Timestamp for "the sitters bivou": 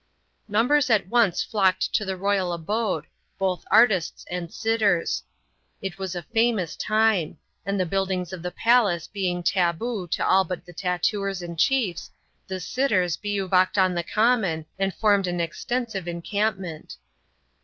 12.47-13.47